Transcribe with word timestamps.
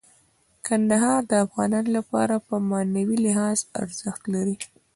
کندهار 0.67 1.21
د 1.31 1.31
افغانانو 1.45 1.89
لپاره 1.97 2.35
په 2.47 2.55
معنوي 2.69 3.17
لحاظ 3.25 3.57
ارزښت 3.81 4.21
لري. 4.33 4.55